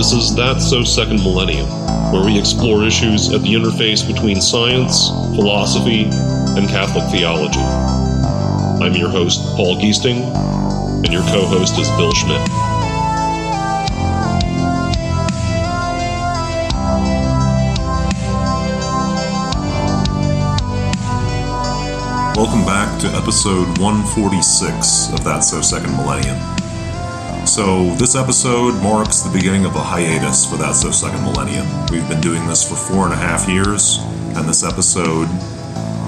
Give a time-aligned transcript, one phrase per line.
[0.00, 1.68] This is That's So Second Millennium,
[2.10, 7.60] where we explore issues at the interface between science, philosophy, and Catholic theology.
[7.60, 10.22] I'm your host, Paul Giesting,
[11.04, 12.48] and your co host is Bill Schmidt.
[22.38, 26.59] Welcome back to episode 146 of That's So Second Millennium.
[27.50, 31.66] So, this episode marks the beginning of a hiatus for That's So Second Millennium.
[31.90, 33.98] We've been doing this for four and a half years,
[34.36, 35.24] and this episode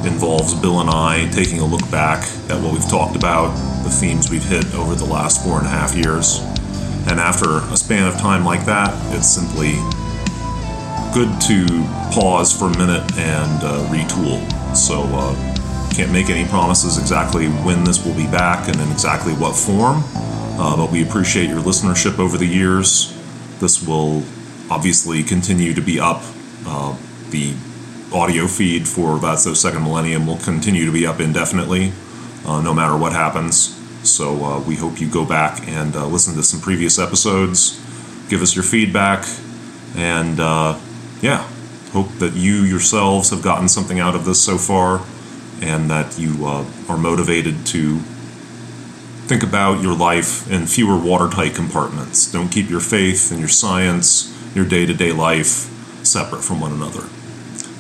[0.07, 3.51] involves Bill and I taking a look back at what we've talked about,
[3.83, 6.39] the themes we've hit over the last four and a half years.
[7.11, 9.73] And after a span of time like that, it's simply
[11.13, 11.67] good to
[12.15, 14.39] pause for a minute and uh, retool.
[14.77, 15.35] So, uh,
[15.93, 20.05] can't make any promises exactly when this will be back and in exactly what form,
[20.63, 23.13] uh, but we appreciate your listenership over the years.
[23.59, 24.23] This will
[24.71, 26.23] obviously continue to be up.
[26.65, 26.97] Uh,
[27.31, 27.53] the
[28.15, 31.93] audio feed for That's So Second Millennium will continue to be up indefinitely,
[32.47, 33.77] uh, no matter what happens.
[34.09, 37.81] So uh, we hope you go back and uh, listen to some previous episodes,
[38.29, 39.27] give us your feedback,
[39.97, 40.79] and uh,
[41.21, 41.49] yeah,
[41.91, 45.05] hope that you yourselves have gotten something out of this so far
[45.61, 48.01] and that you are motivated to
[49.33, 52.31] think about your life in fewer watertight compartments.
[52.31, 55.71] Don't keep your faith and your science, your day to day life
[56.05, 57.01] separate from one another.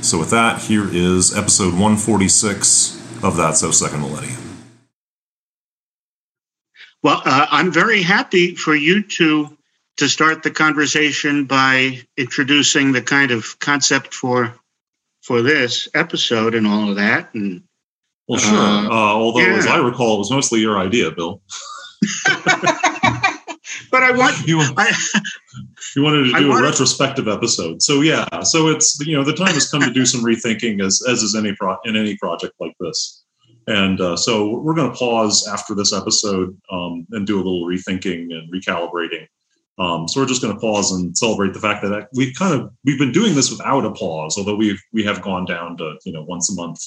[0.00, 4.40] So, with that, here is episode 146 of That's So Second Millennium.
[7.02, 9.54] Well, uh, I'm very happy for you to
[9.98, 14.54] to start the conversation by introducing the kind of concept for
[15.20, 17.62] for this episode and all of that, and
[18.28, 18.58] well, sure.
[18.58, 19.56] Uh, uh, although, yeah.
[19.56, 21.42] as I recall, it was mostly your idea, Bill.
[23.90, 24.60] but I want you.
[24.76, 24.92] I,
[25.96, 28.42] you wanted to do wanted, a retrospective episode, so yeah.
[28.42, 31.34] So it's you know the time has come to do some rethinking, as as is
[31.34, 33.24] any pro in any project like this.
[33.66, 37.64] And uh, so we're going to pause after this episode um, and do a little
[37.64, 39.28] rethinking and recalibrating.
[39.78, 42.70] Um, so we're just going to pause and celebrate the fact that we've kind of
[42.84, 46.12] we've been doing this without a pause, although we've we have gone down to you
[46.12, 46.80] know once a month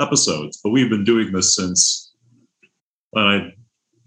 [0.00, 2.12] episodes, but we've been doing this since
[3.16, 3.52] I,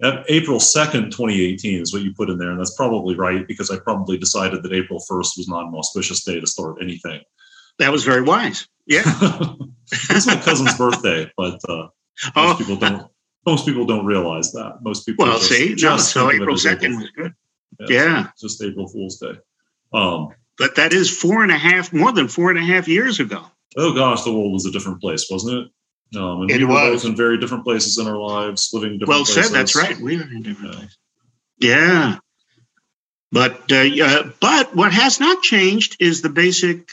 [0.02, 2.52] April 2nd, 2018 is what you put in there.
[2.52, 6.24] And that's probably right because I probably decided that April 1st was not an auspicious
[6.24, 7.22] day to start anything.
[7.80, 8.68] That was very wise.
[8.86, 9.04] Yeah.
[9.92, 11.88] it's my cousin's birthday, but uh,
[12.36, 12.56] most oh.
[12.58, 13.08] people don't.
[13.46, 14.78] Most people don't realize that.
[14.84, 15.25] Most people.
[15.25, 17.34] Well, just, see, just no, so April second was good.
[17.80, 18.28] Yeah, yeah.
[18.40, 19.34] just April Fool's Day.
[19.92, 23.20] Um, but that is four and a half, more than four and a half years
[23.20, 23.44] ago.
[23.75, 25.72] Oh gosh, the world was a different place, wasn't it?
[26.16, 27.03] Um, and it we were was.
[27.03, 29.47] both in very different places in our lives, living different well places.
[29.47, 29.56] said.
[29.56, 29.97] That's right.
[29.97, 30.79] We are in different yeah.
[30.79, 30.97] places.
[31.59, 32.18] Yeah,
[33.31, 36.90] but uh, uh, but what has not changed is the basic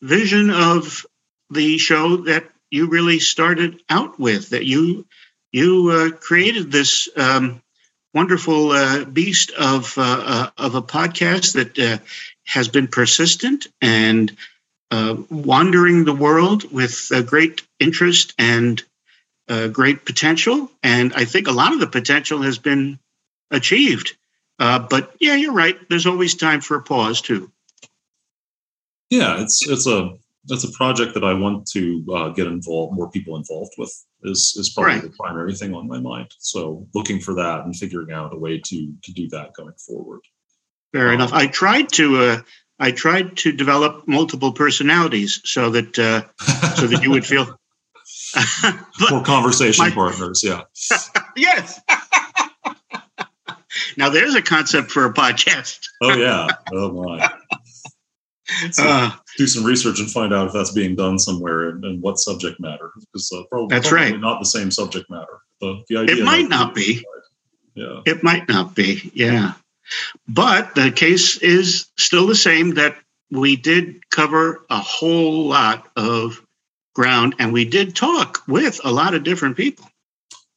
[0.00, 1.04] vision of
[1.50, 4.50] the show that you really started out with.
[4.50, 5.06] That you
[5.50, 7.62] you uh, created this um,
[8.14, 12.00] wonderful uh, beast of uh, uh, of a podcast that
[12.44, 14.36] has been persistent and
[14.90, 18.82] uh, wandering the world with a great interest and
[19.48, 20.70] uh, great potential.
[20.82, 22.98] And I think a lot of the potential has been
[23.50, 24.16] achieved.
[24.58, 25.76] Uh, but yeah, you're right.
[25.88, 27.50] There's always time for a pause too.
[29.10, 30.14] Yeah, it's it's a
[30.46, 34.54] that's a project that I want to uh, get involved, more people involved with is
[34.56, 35.02] is probably right.
[35.02, 36.28] the primary thing on my mind.
[36.38, 40.20] So looking for that and figuring out a way to to do that going forward.
[40.92, 41.32] Fair um, enough.
[41.32, 42.40] I tried to uh,
[42.78, 46.22] I tried to develop multiple personalities so that uh,
[46.74, 47.58] so that you would feel
[49.08, 50.42] for conversation my, partners.
[50.42, 50.62] Yeah.
[51.36, 51.80] yes.
[53.96, 55.80] now there's a concept for a podcast.
[56.02, 56.48] oh yeah.
[56.72, 57.30] Oh my.
[58.70, 62.02] So uh, do some research and find out if that's being done somewhere and, and
[62.02, 62.90] what subject matter.
[62.98, 64.20] Because uh, probably, that's probably right.
[64.20, 65.40] not the same subject matter.
[65.60, 67.04] The, the idea it might not be.
[67.74, 68.00] Yeah.
[68.04, 69.10] It might not be.
[69.14, 69.54] Yeah.
[70.28, 72.96] But the case is still the same that
[73.30, 76.44] we did cover a whole lot of
[76.94, 79.86] ground and we did talk with a lot of different people.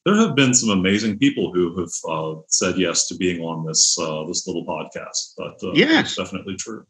[0.06, 3.98] There have been some amazing people who have uh, said yes to being on this
[4.00, 5.34] uh, this little podcast.
[5.36, 6.86] But uh, yeah, it's definitely true.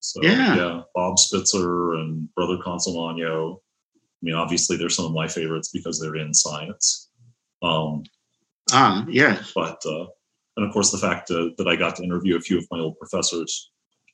[0.00, 0.56] So yeah.
[0.56, 3.56] yeah, Bob Spitzer and Brother Consolmagno.
[3.56, 7.08] I mean, obviously, they're some of my favorites because they're in science.
[7.62, 8.02] Um,
[8.72, 9.52] ah, yes.
[9.54, 10.06] But uh,
[10.56, 12.78] and of course the fact uh, that I got to interview a few of my
[12.78, 13.70] old professors,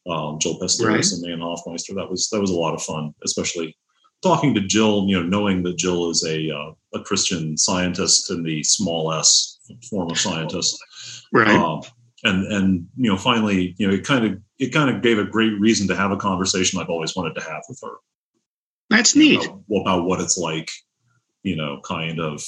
[0.09, 1.13] um, Pasteris right.
[1.13, 1.95] and Dan Hoffmeister.
[1.95, 3.77] That was that was a lot of fun, especially
[4.23, 5.07] talking to Jill.
[5.09, 9.59] You know, knowing that Jill is a uh, a Christian scientist in the small s
[9.89, 10.79] form of scientist.
[11.33, 11.49] Right.
[11.49, 11.83] Um,
[12.25, 15.25] and and you know finally you know it kind of it kind of gave a
[15.25, 17.95] great reason to have a conversation I've always wanted to have with her.
[18.91, 20.71] That's neat about, about what it's like,
[21.43, 22.43] you know, kind of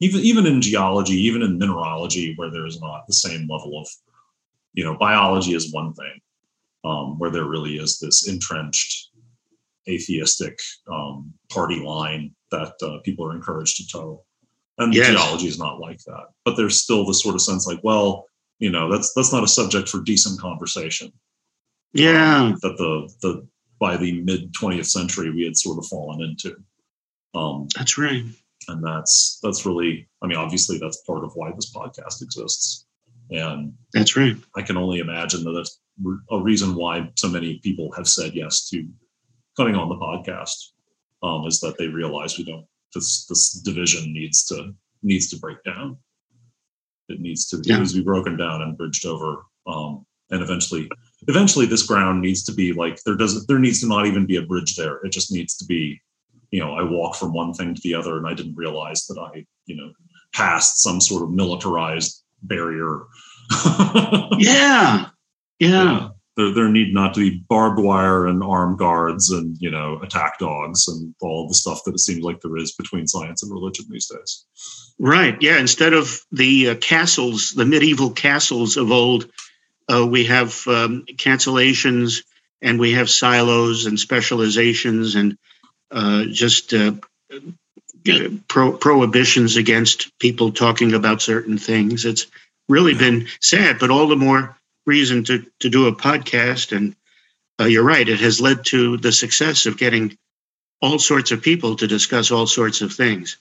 [0.00, 3.88] even even in geology, even in mineralogy, where there's not the same level of,
[4.74, 6.20] you know, biology is one thing,
[6.84, 9.10] um, where there really is this entrenched
[9.88, 10.58] atheistic
[10.90, 14.24] um, party line that uh, people are encouraged to toe.
[14.78, 15.08] And yes.
[15.08, 16.26] geology is not like that.
[16.44, 18.26] But there's still this sort of sense like, well,
[18.58, 21.12] you know, that's that's not a subject for decent conversation.
[21.92, 22.42] Yeah.
[22.42, 23.48] Um, that the the
[23.78, 26.56] by the mid 20th century we had sort of fallen into.
[27.34, 28.24] Um, that's right.
[28.68, 32.86] And that's that's really, I mean, obviously that's part of why this podcast exists.
[33.30, 34.36] And that's right.
[34.56, 35.80] I can only imagine that that's
[36.30, 38.86] a reason why so many people have said yes to
[39.56, 40.70] coming on the podcast
[41.22, 45.62] um, is that they realize we don't this this division needs to needs to break
[45.64, 45.96] down.
[47.08, 47.78] It needs to, yeah.
[47.78, 50.90] needs to be broken down and bridged over, um, and eventually,
[51.28, 54.36] eventually, this ground needs to be like there doesn't there needs to not even be
[54.36, 54.96] a bridge there.
[55.04, 56.00] It just needs to be,
[56.50, 59.18] you know, I walk from one thing to the other, and I didn't realize that
[59.18, 59.92] I, you know,
[60.34, 63.04] passed some sort of militarized barrier.
[64.38, 64.38] yeah.
[64.38, 65.08] yeah.
[65.60, 70.00] yeah there, there need not to be barbed wire and armed guards and you know
[70.02, 73.52] attack dogs and all the stuff that it seems like there is between science and
[73.52, 74.44] religion these days.
[74.98, 75.36] Right.
[75.40, 75.58] Yeah.
[75.58, 79.30] Instead of the uh, castles the medieval castles of old
[79.92, 82.24] uh, we have um, cancellations
[82.60, 85.38] and we have silos and specializations and
[85.90, 86.92] uh, just uh,
[88.48, 92.04] pro- prohibitions against people talking about certain things.
[92.04, 92.26] It's
[92.68, 92.98] really yeah.
[92.98, 94.55] been sad but all the more
[94.86, 96.76] reason to, to do a podcast.
[96.76, 96.96] And
[97.60, 100.16] uh, you're right, it has led to the success of getting
[100.80, 103.38] all sorts of people to discuss all sorts of things.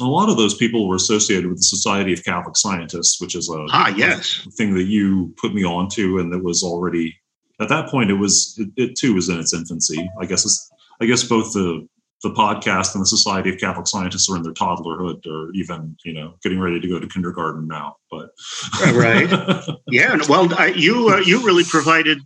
[0.00, 3.48] A lot of those people were associated with the Society of Catholic Scientists, which is
[3.48, 4.46] a, ah, yes.
[4.56, 7.16] Thing that you put me onto, and that was already
[7.60, 8.10] at that point.
[8.10, 10.08] It was it, it too was in its infancy.
[10.20, 11.86] I guess it's I guess both the
[12.24, 16.12] the podcast and the Society of Catholic Scientists are in their toddlerhood or even, you
[16.12, 17.96] know, getting ready to go to kindergarten now.
[18.10, 18.30] But
[18.80, 19.30] right,
[19.88, 20.18] yeah.
[20.28, 22.18] Well, I, you uh, you really provided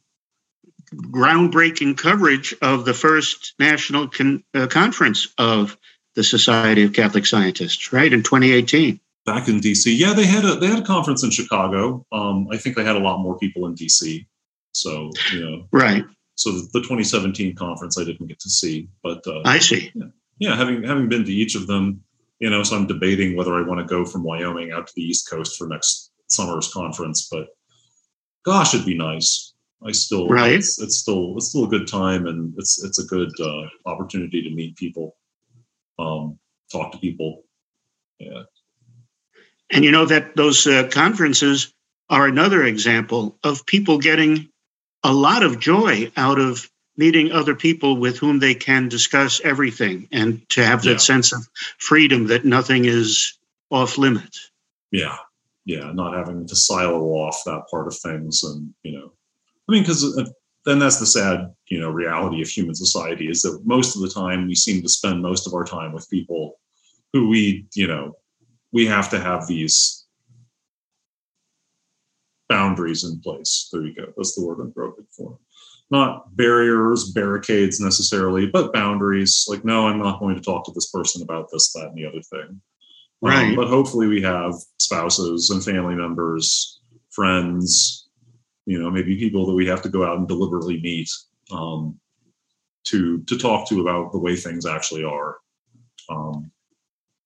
[0.95, 5.77] groundbreaking coverage of the first national con- uh, conference of
[6.15, 8.99] the Society of Catholic Scientists, right in 2018.
[9.27, 12.07] Back in DC, yeah, they had a they had a conference in Chicago.
[12.13, 14.27] Um, I think they had a lot more people in DC.
[14.73, 16.05] So you know, right
[16.39, 19.91] so the 2017 conference I didn't get to see, but uh, I see.
[19.93, 20.05] Yeah,
[20.39, 22.03] yeah, having having been to each of them,
[22.39, 25.03] you know, so I'm debating whether I want to go from Wyoming out to the
[25.03, 27.29] East Coast for next summer's conference.
[27.29, 27.49] But
[28.45, 29.53] gosh, it'd be nice.
[29.85, 30.53] I still right.
[30.53, 34.41] It's, it's still it's still a good time, and it's it's a good uh, opportunity
[34.43, 35.17] to meet people,
[35.99, 36.39] um,
[36.71, 37.43] talk to people.
[38.21, 38.43] Yeah.
[39.71, 41.75] And you know that those uh, conferences
[42.11, 44.49] are another example of people getting
[45.05, 50.09] a lot of joy out of meeting other people with whom they can discuss everything
[50.11, 50.97] and to have that yeah.
[50.97, 51.49] sense of
[51.79, 53.39] freedom that nothing is
[53.71, 54.51] off limits.
[54.91, 55.17] Yeah.
[55.65, 55.93] Yeah.
[55.93, 58.43] Not having to silo off that part of things.
[58.43, 59.13] And, you know,
[59.69, 60.25] I mean, because uh,
[60.65, 64.11] then that's the sad, you know, reality of human society is that most of the
[64.11, 66.59] time we seem to spend most of our time with people
[67.13, 68.17] who we, you know,
[68.73, 69.98] we have to have these
[72.49, 73.69] boundaries in place.
[73.73, 74.13] There you go.
[74.17, 75.39] That's the word I'm groping for.
[75.91, 79.47] Not barriers, barricades necessarily, but boundaries.
[79.49, 82.07] Like, no, I'm not going to talk to this person about this, that, and the
[82.07, 82.61] other thing.
[83.23, 83.49] Um, right.
[83.49, 88.09] Um, but hopefully, we have spouses and family members, friends,
[88.67, 91.09] you know, maybe people that we have to go out and deliberately meet
[91.51, 91.99] um,
[92.85, 95.39] to to talk to about the way things actually are.
[96.11, 96.51] Um,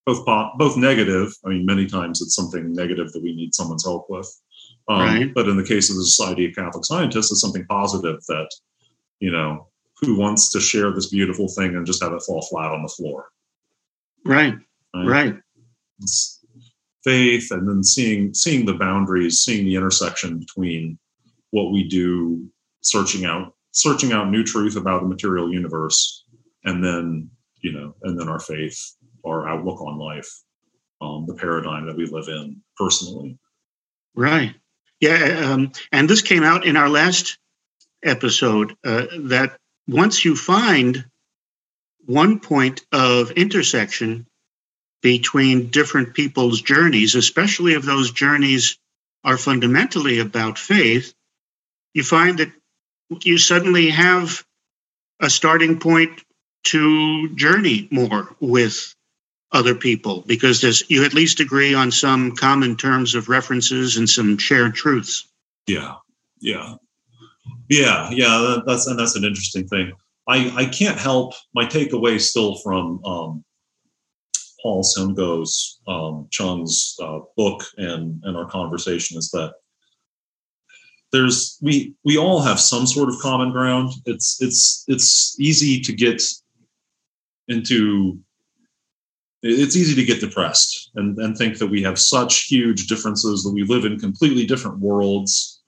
[0.06, 0.24] both
[0.56, 1.32] both negative.
[1.44, 4.28] I mean, many times it's something negative that we need someone's help with,
[4.88, 5.34] um, right.
[5.34, 8.48] But in the case of the Society of Catholic Scientists, it's something positive that,
[9.20, 9.68] you know,
[10.00, 12.88] who wants to share this beautiful thing and just have it fall flat on the
[12.88, 13.28] floor?
[14.24, 14.54] Right.
[14.94, 15.06] Right.
[15.06, 15.36] right.
[17.04, 20.98] Faith and then seeing seeing the boundaries, seeing the intersection between
[21.50, 22.48] what we do,
[22.82, 26.24] searching out searching out new truth about the material universe,
[26.64, 27.30] and then
[27.62, 28.78] you know, and then our faith,
[29.24, 30.28] our outlook on life,
[31.00, 33.38] um, the paradigm that we live in personally.
[34.14, 34.54] Right.
[35.02, 37.36] Yeah, um, and this came out in our last
[38.04, 39.56] episode uh, that
[39.88, 41.04] once you find
[42.06, 44.26] one point of intersection
[45.02, 48.78] between different people's journeys, especially if those journeys
[49.24, 51.12] are fundamentally about faith,
[51.94, 52.52] you find that
[53.24, 54.44] you suddenly have
[55.18, 56.22] a starting point
[56.66, 58.94] to journey more with
[59.52, 64.08] other people because there's you at least agree on some common terms of references and
[64.08, 65.28] some shared truths.
[65.66, 65.94] Yeah,
[66.40, 66.74] yeah,
[67.68, 68.58] yeah, yeah.
[68.66, 69.92] That's and that's an interesting thing.
[70.28, 73.44] I I can't help my takeaway still from um,
[74.62, 79.54] Paul Seung-go's um, Chung's uh, book and and our conversation is that
[81.12, 83.92] there's we we all have some sort of common ground.
[84.06, 86.22] It's it's it's easy to get
[87.48, 88.18] into
[89.42, 93.52] it's easy to get depressed and, and think that we have such huge differences that
[93.52, 95.62] we live in completely different worlds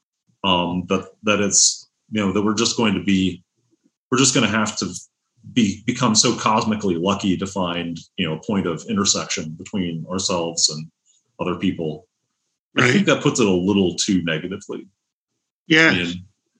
[0.45, 3.43] um, that that it's you know that we're just going to be
[4.11, 4.87] we're just going to have to
[5.53, 10.69] be become so cosmically lucky to find you know a point of intersection between ourselves
[10.69, 10.91] and
[11.41, 12.07] other people.
[12.77, 12.91] Right.
[12.91, 14.87] I think that puts it a little too negatively.
[15.67, 16.15] Yeah, and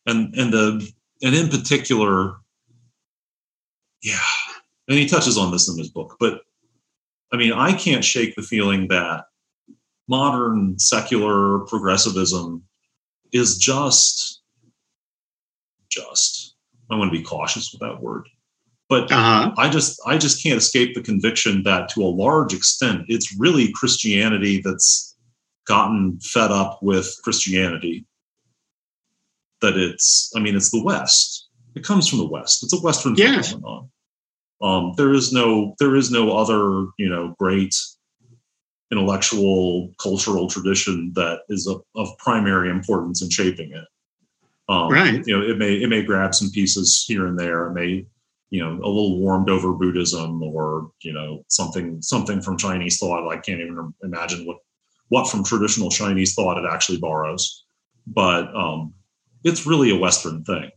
[0.07, 0.93] and and the
[1.23, 2.37] and in particular,
[4.03, 4.19] yeah,
[4.89, 6.41] and he touches on this in his book, but
[7.33, 9.25] I mean, I can't shake the feeling that
[10.09, 12.63] modern secular progressivism
[13.33, 14.43] is just
[15.91, 16.55] just
[16.91, 18.29] I want to be cautious with that word.
[18.89, 19.53] But uh-huh.
[19.57, 23.73] I just I just can't escape the conviction that to a large extent it's really
[23.73, 25.17] Christianity that's
[25.67, 28.07] gotten fed up with Christianity.
[29.63, 31.49] That it's I mean it's the West.
[31.75, 32.63] It comes from the West.
[32.63, 33.53] It's a Western yes.
[33.53, 33.91] phenomenon.
[34.63, 37.75] Um, there is no there is no other you know great
[38.91, 43.85] intellectual cultural tradition that is of, of primary importance in shaping it.
[44.69, 45.27] Um, right.
[45.27, 47.67] You know, it may it may grab some pieces here and there.
[47.67, 48.07] It may
[48.51, 53.29] you know a little warmed over Buddhism or you know something something from Chinese thought.
[53.29, 54.59] I can't even imagine what
[55.09, 57.65] what from traditional Chinese thought it actually borrows,
[58.07, 58.95] but um,
[59.43, 60.71] it's really a Western thing.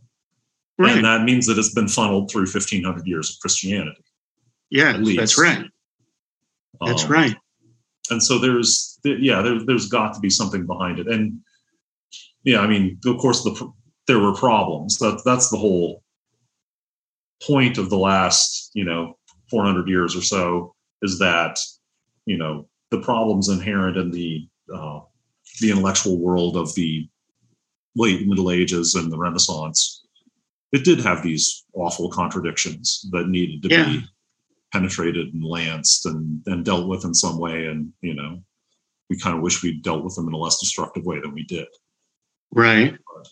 [0.78, 0.96] Right.
[0.96, 4.04] And that means that it's been funneled through 1500 years of Christianity.
[4.70, 5.66] Yeah, that's right.
[6.84, 7.36] That's um, right.
[8.10, 11.08] And so there's, yeah, there, there's got to be something behind it.
[11.08, 11.40] And
[12.44, 13.72] yeah, I mean, of course, the
[14.06, 14.98] there were problems.
[14.98, 16.02] That that's the whole
[17.42, 19.18] point of the last, you know,
[19.50, 21.58] 400 years or so is that,
[22.26, 25.00] you know, the problems inherent in the uh,
[25.60, 27.08] the intellectual world of the
[27.96, 29.97] late Middle Ages and the Renaissance
[30.72, 33.84] it did have these awful contradictions that needed to yeah.
[33.84, 34.04] be
[34.72, 37.66] penetrated and lanced and, and dealt with in some way.
[37.66, 38.42] And, you know,
[39.08, 41.44] we kind of wish we'd dealt with them in a less destructive way than we
[41.44, 41.66] did.
[42.52, 42.92] Right.
[42.92, 43.28] But,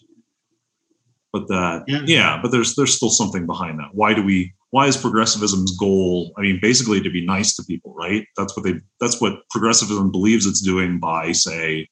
[1.33, 2.03] but that, yeah.
[2.07, 3.91] yeah, but there's, there's still something behind that.
[3.93, 6.33] Why do we, why is progressivism's goal?
[6.39, 8.27] I mean, basically to be nice to people, right?
[8.39, 11.89] That's what they, that's what progressivism believes it's doing by say,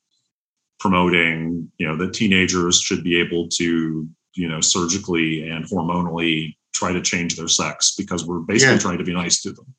[0.80, 6.92] promoting, you know, that teenagers should be able to you know, surgically and hormonally try
[6.92, 8.80] to change their sex because we're basically yeah.
[8.80, 9.74] trying to be nice to them.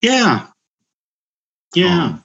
[0.00, 0.46] Yeah.
[1.74, 2.04] Yeah.
[2.04, 2.24] Um,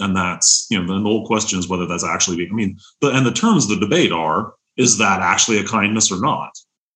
[0.00, 3.24] and that's, you know, the whole question is whether that's actually, I mean, the, and
[3.24, 6.50] the terms of the debate are, is that actually a kindness or not?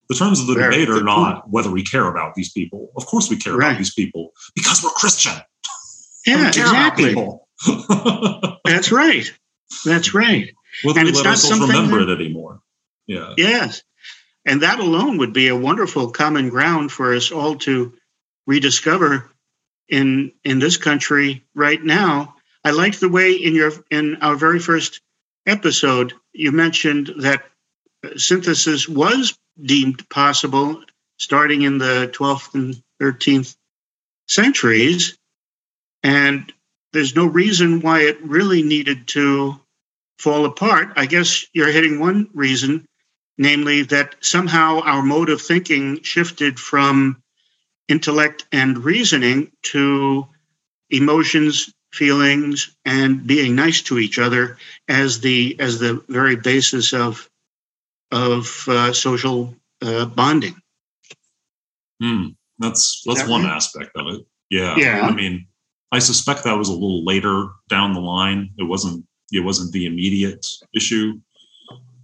[0.08, 2.90] The terms of the Very debate are not whether we care about these people.
[2.96, 3.68] Of course we care right.
[3.68, 5.34] about these people because we're Christian.
[6.26, 7.14] Yeah, exactly.
[8.64, 9.30] that's right.
[9.84, 10.50] That's right.
[10.82, 12.60] Whether and we let ourselves remember that, it anymore.
[13.08, 13.34] Yeah.
[13.36, 13.82] Yes.
[14.44, 17.94] And that alone would be a wonderful common ground for us all to
[18.46, 19.30] rediscover
[19.88, 22.36] in in this country right now.
[22.64, 25.00] I liked the way in your in our very first
[25.46, 27.42] episode you mentioned that
[28.04, 30.84] uh, synthesis was deemed possible
[31.18, 33.56] starting in the 12th and 13th
[34.28, 35.18] centuries
[36.02, 36.52] and
[36.92, 39.60] there's no reason why it really needed to
[40.18, 40.92] fall apart.
[40.96, 42.87] I guess you're hitting one reason
[43.38, 47.22] namely that somehow our mode of thinking shifted from
[47.88, 50.26] intellect and reasoning to
[50.90, 57.28] emotions feelings and being nice to each other as the as the very basis of
[58.10, 60.60] of uh, social uh, bonding.
[62.00, 62.28] Hmm.
[62.58, 63.52] that's that's that one right?
[63.52, 64.26] aspect of it.
[64.50, 64.76] Yeah.
[64.76, 65.00] Yeah.
[65.02, 65.46] I mean
[65.90, 68.50] i suspect that was a little later down the line.
[68.58, 71.20] It wasn't it wasn't the immediate issue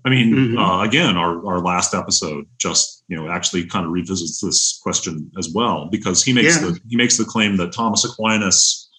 [0.05, 0.59] I mean, mm-hmm.
[0.59, 5.31] uh, again, our, our last episode just you know actually kind of revisits this question
[5.39, 6.69] as well because he makes yeah.
[6.69, 8.91] the he makes the claim that Thomas Aquinas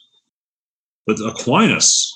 [1.08, 2.12] that Aquinas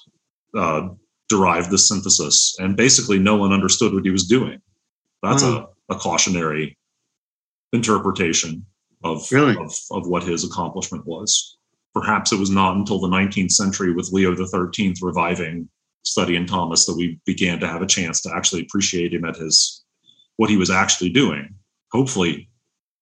[0.58, 0.90] uh,
[1.28, 4.60] derived the synthesis, and basically no one understood what he was doing.
[5.22, 6.78] That's a, a cautionary
[7.74, 8.66] interpretation
[9.04, 9.56] of, really?
[9.58, 11.58] of of what his accomplishment was.
[11.94, 15.70] Perhaps it was not until the 19th century with Leo XIII reviving
[16.06, 19.84] studying Thomas that we began to have a chance to actually appreciate him at his
[20.38, 21.54] what he was actually doing.
[21.92, 22.50] Hopefully,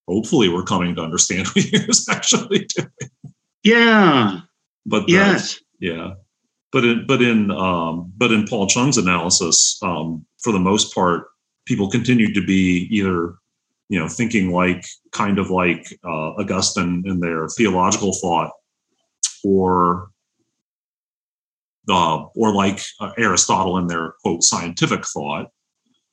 [0.08, 3.12] hopefully we're coming to understand what he was actually doing.
[3.64, 4.42] Yeah.
[4.86, 5.60] But yes.
[5.80, 6.14] Yeah.
[6.72, 11.28] But in but in um, but in Paul Chung's analysis, um, for the most part,
[11.66, 13.36] people continued to be either
[13.90, 18.52] you know thinking like kind of like uh, Augustine in their theological thought,
[19.46, 20.10] or
[21.90, 25.48] uh, or like uh, Aristotle in their quote scientific thought.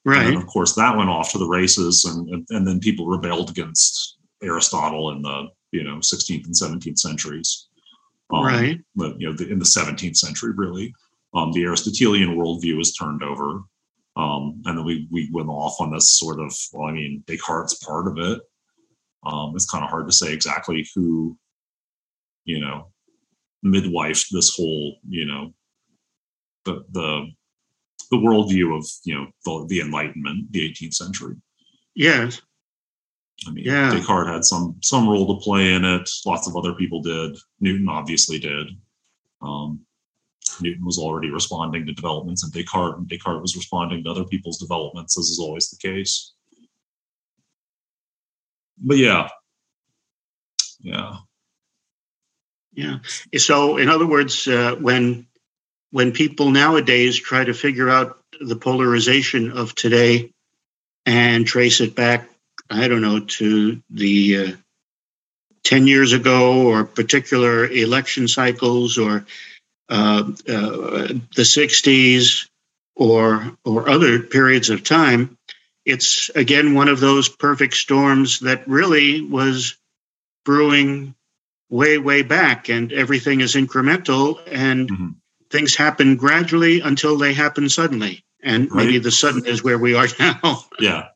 [0.04, 0.26] Right.
[0.26, 3.50] And of course, that went off to the races, and, and and then people rebelled
[3.50, 7.68] against Aristotle in the you know 16th and 17th centuries.
[8.32, 8.80] Um, right.
[8.94, 10.94] But you know, the, in the 17th century, really,
[11.34, 13.62] um, the Aristotelian worldview was turned over,
[14.16, 16.54] um, and then we we went off on this sort of.
[16.72, 18.40] Well, I mean, Descartes part of it.
[19.24, 21.38] Um, it's kind of hard to say exactly who,
[22.44, 22.92] you know,
[23.62, 25.52] midwife this whole you know
[26.64, 27.26] the the
[28.10, 31.36] the worldview of you know the, the Enlightenment, the 18th century.
[31.94, 32.40] Yes.
[33.46, 33.90] I mean, yeah.
[33.90, 36.08] Descartes had some some role to play in it.
[36.24, 37.36] Lots of other people did.
[37.60, 38.68] Newton obviously did.
[39.42, 39.80] Um,
[40.60, 44.58] Newton was already responding to developments in Descartes, and Descartes was responding to other people's
[44.58, 46.32] developments, as is always the case.
[48.78, 49.28] But yeah,
[50.80, 51.16] yeah,
[52.72, 52.98] yeah.
[53.36, 55.26] So, in other words, uh, when
[55.94, 60.30] when people nowadays try to figure out the polarization of today
[61.06, 62.28] and trace it back
[62.70, 64.52] I don't know, to the uh,
[65.64, 69.26] 10 years ago or particular election cycles or
[69.88, 72.48] uh, uh, the 60s
[72.96, 75.36] or, or other periods of time,
[75.84, 79.76] it's again one of those perfect storms that really was
[80.44, 81.14] brewing
[81.68, 85.08] way, way back, and everything is incremental and mm-hmm.
[85.54, 88.24] Things happen gradually until they happen suddenly.
[88.42, 88.84] And right.
[88.84, 90.64] maybe the sudden is where we are now.
[90.80, 91.08] yeah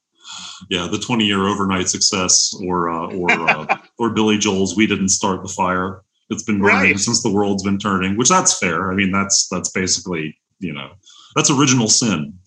[0.69, 5.11] yeah, the 20 year overnight success or uh, or uh, or Billy Joel's "We Didn't
[5.11, 6.99] Start the Fire." It's been burning right.
[6.99, 8.91] since the world's been turning, which that's fair.
[8.91, 10.91] I mean, that's that's basically you know
[11.35, 12.39] that's original sin.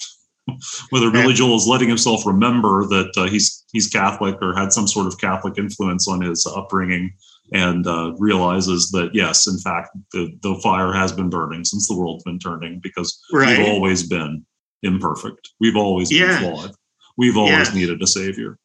[0.90, 4.88] Whether Billy Joel is letting himself remember that uh, he's he's Catholic or had some
[4.88, 7.14] sort of Catholic influence on his upbringing,
[7.52, 11.98] and uh, realizes that yes, in fact, the, the fire has been burning since the
[11.98, 13.58] world's been turning because right.
[13.58, 14.46] we've always been
[14.84, 15.50] imperfect.
[15.60, 16.72] We've always been flawed.
[17.18, 17.76] We've always yes.
[17.76, 18.58] needed a savior.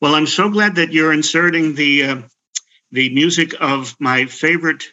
[0.00, 2.22] Well, I'm so glad that you're inserting the uh,
[2.90, 4.84] the music of my favorite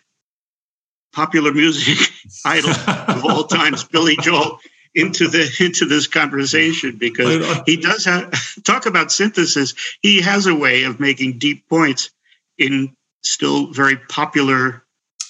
[1.12, 1.98] popular music
[2.46, 4.60] idol of all times, Billy Joel,
[4.96, 9.74] into the into this conversation because he does have talk about synthesis.
[10.02, 12.10] He has a way of making deep points
[12.58, 14.84] in still very popular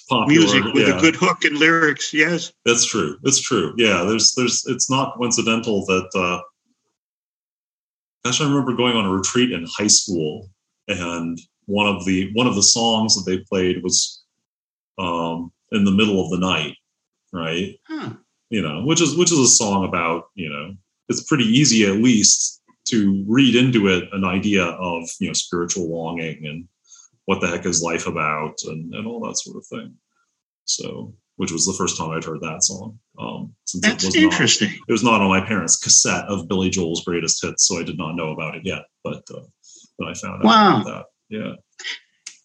[0.10, 0.98] Popular, music with yeah.
[0.98, 2.13] a good hook and lyrics.
[2.13, 3.17] Yes, that's true.
[3.22, 3.76] That's true.
[3.78, 6.10] Yeah, there's there's it's not coincidental that.
[6.15, 6.41] uh
[8.26, 10.50] Gosh, I remember going on a retreat in high school,
[10.89, 14.24] and one of the one of the songs that they played was
[14.98, 16.76] um, in the middle of the night,
[17.32, 17.80] right?
[17.88, 18.13] Huh.
[18.49, 20.75] You know, which is which is a song about you know
[21.07, 25.89] it's pretty easy at least to read into it an idea of you know spiritual
[25.89, 26.67] longing and
[27.25, 29.93] what the heck is life about and, and all that sort of thing.
[30.65, 32.97] So, which was the first time I'd heard that song.
[33.19, 34.69] Um, since That's it was interesting.
[34.69, 37.83] Not, it was not on my parents' cassette of Billy Joel's greatest hits, so I
[37.83, 38.85] did not know about it yet.
[39.03, 39.45] But uh,
[39.99, 40.83] but I found out wow.
[40.83, 41.05] that.
[41.29, 41.53] Yeah.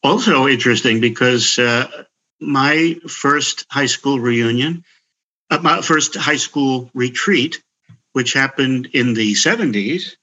[0.03, 2.05] Also interesting because uh,
[2.41, 4.85] my first high school reunion,
[5.51, 7.63] uh, my first high school retreat,
[8.13, 10.17] which happened in the 70s,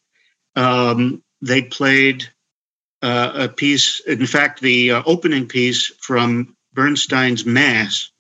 [0.55, 2.29] um, they played
[3.01, 8.11] uh, a piece, in fact, the uh, opening piece from Bernstein's Mass,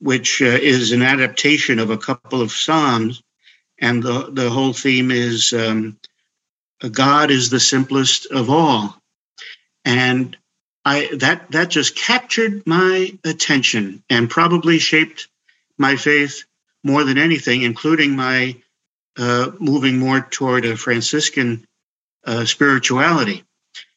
[0.00, 3.22] which uh, is an adaptation of a couple of Psalms.
[3.80, 5.98] And the, the whole theme is um,
[6.90, 8.96] God is the simplest of all.
[9.84, 10.36] And
[10.84, 15.28] I that that just captured my attention and probably shaped
[15.78, 16.44] my faith
[16.84, 18.56] more than anything, including my
[19.18, 21.66] uh, moving more toward a Franciscan
[22.24, 23.44] uh, spirituality.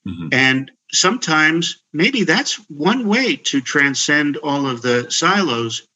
[0.07, 0.29] Mm-hmm.
[0.31, 5.88] And sometimes maybe that's one way to transcend all of the silos,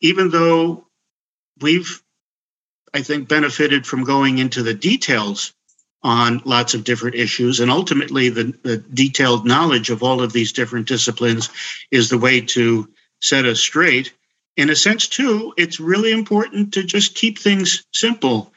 [0.00, 0.86] even though
[1.60, 2.02] we've,
[2.94, 5.52] I think, benefited from going into the details
[6.02, 7.60] on lots of different issues.
[7.60, 11.48] And ultimately, the, the detailed knowledge of all of these different disciplines
[11.90, 12.88] is the way to
[13.20, 14.12] set us straight.
[14.56, 18.52] In a sense, too, it's really important to just keep things simple,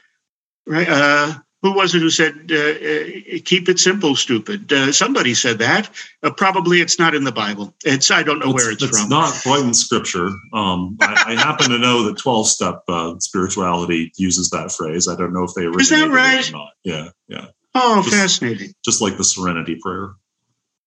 [0.66, 0.88] right?
[0.88, 4.72] Uh, who was it who said uh, uh, keep it simple stupid?
[4.72, 5.90] Uh, somebody said that.
[6.22, 7.74] Uh, probably it's not in the bible.
[7.84, 8.88] It's i don't know it's, where it's, from.
[8.90, 9.08] it's from.
[9.08, 10.28] not quite in scripture.
[10.52, 15.08] Um, I, I, happen to know that 12 step uh, spirituality uses that phrase.
[15.08, 16.72] I don't know if they originated is that right or not.
[16.84, 17.46] Yeah yeah.
[17.74, 18.72] Oh just, fascinating.
[18.84, 20.10] just like the serenity prayer.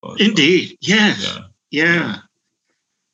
[0.01, 0.77] But, indeed.
[0.81, 1.21] Yes.
[1.21, 1.41] yeah.
[1.71, 2.15] Yeah.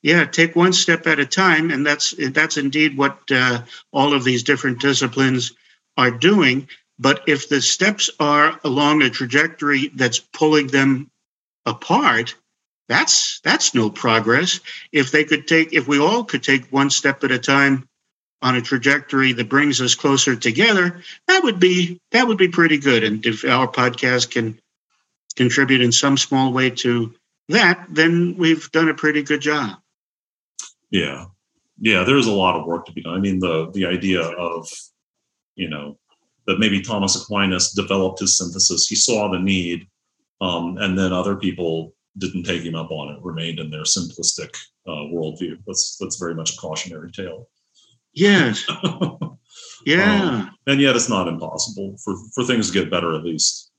[0.06, 4.22] Yeah, take one step at a time, and that's that's indeed what uh, all of
[4.22, 5.52] these different disciplines
[5.96, 6.68] are doing.
[6.96, 11.10] But if the steps are along a trajectory that's pulling them
[11.64, 12.36] apart,
[12.88, 14.60] that's that's no progress.
[14.92, 17.88] If they could take, if we all could take one step at a time
[18.42, 22.78] on a trajectory that brings us closer together, that would be that would be pretty
[22.78, 23.02] good.
[23.02, 24.56] And if our podcast can
[25.34, 27.12] contribute in some small way to
[27.48, 29.80] that, then we've done a pretty good job.
[30.90, 31.26] Yeah,
[31.78, 32.04] yeah.
[32.04, 33.14] There's a lot of work to be done.
[33.14, 34.68] I mean, the the idea of
[35.54, 35.98] you know
[36.46, 38.86] that maybe Thomas Aquinas developed his synthesis.
[38.86, 39.88] He saw the need,
[40.40, 43.22] um, and then other people didn't take him up on it.
[43.22, 45.58] Remained in their simplistic uh, worldview.
[45.66, 47.48] That's that's very much a cautionary tale.
[48.16, 48.64] Yes.
[49.86, 50.22] yeah.
[50.22, 53.14] Um, and yet, it's not impossible for for things to get better.
[53.14, 53.70] At least,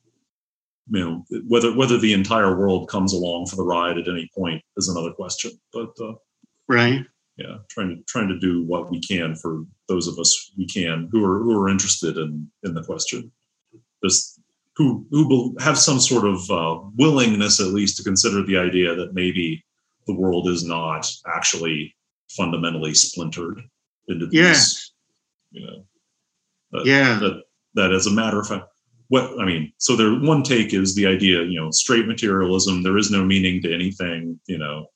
[0.90, 4.62] you know, whether whether the entire world comes along for the ride at any point
[4.78, 5.52] is another question.
[5.74, 6.14] But uh,
[6.68, 7.06] right.
[7.38, 11.08] Yeah, trying to trying to do what we can for those of us we can
[11.12, 13.32] who are who are interested in in the question.
[14.02, 14.40] This
[14.76, 18.96] who who will have some sort of uh, willingness at least to consider the idea
[18.96, 19.64] that maybe
[20.08, 21.96] the world is not actually
[22.30, 23.62] fundamentally splintered
[24.08, 24.92] into these, yes.
[25.52, 25.86] you know,
[26.72, 27.44] that, yeah, that,
[27.76, 28.66] that as a matter of fact,
[29.10, 32.84] what I mean, so there one take is the idea, you know, straight materialism.
[32.84, 34.40] There is no meaning to anything.
[34.48, 34.88] You know,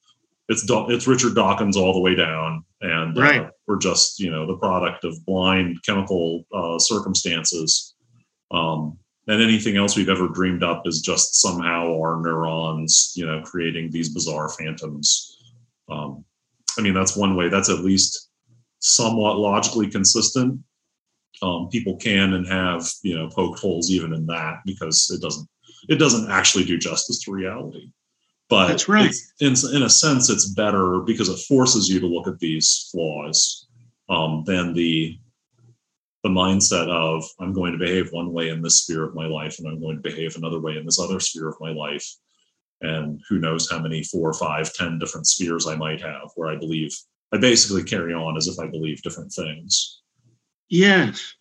[0.52, 3.42] it's it's Richard Dawkins all the way down, and uh, right.
[3.42, 7.96] Uh, we're just you know the product of blind chemical uh, circumstances.
[8.52, 13.42] Um, and anything else we've ever dreamed up is just somehow our neurons, you know,
[13.44, 15.38] creating these bizarre phantoms.
[15.90, 16.26] Um,
[16.78, 17.48] I mean, that's one way.
[17.48, 18.30] That's at least
[18.80, 20.60] somewhat logically consistent.
[21.42, 25.48] Um, people can and have you know poked holes even in that because it doesn't
[25.88, 27.94] it doesn't actually do justice to reality.
[28.52, 29.16] But that's right.
[29.40, 33.66] In in a sense, it's better because it forces you to look at these flaws
[34.10, 35.18] um, than the
[36.24, 39.58] the mindset of I'm going to behave one way in this sphere of my life
[39.58, 42.06] and I'm going to behave another way in this other sphere of my life.
[42.82, 46.58] And who knows how many four, five, ten different spheres I might have where I
[46.58, 46.94] believe
[47.32, 50.02] I basically carry on as if I believe different things.
[50.70, 51.36] Yes.